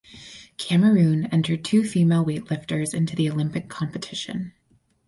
Cameroon 0.57 1.27
entered 1.27 1.63
two 1.63 1.83
female 1.83 2.25
weightlifters 2.25 2.91
into 2.91 3.15
the 3.15 3.29
Olympic 3.29 3.69
competition. 3.69 4.53